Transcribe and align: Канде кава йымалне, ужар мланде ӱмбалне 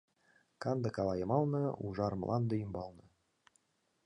Канде 0.63 0.89
кава 0.95 1.13
йымалне, 1.17 1.63
ужар 1.85 2.13
мланде 2.21 2.55
ӱмбалне 2.63 3.05